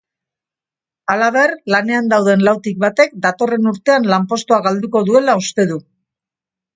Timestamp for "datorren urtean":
3.25-4.07